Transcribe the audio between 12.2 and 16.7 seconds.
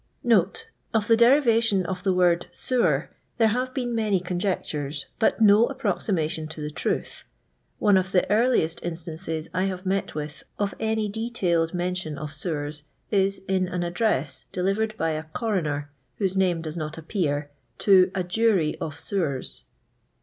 aewert, ia in an address delivered by a Coroner," whose name